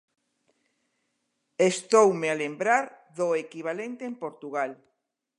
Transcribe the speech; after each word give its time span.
Estoume 1.69 2.27
a 2.31 2.39
lembrar 2.43 2.83
do 3.17 3.27
equivalente 3.43 4.03
en 4.09 4.15
Portugal. 4.23 4.71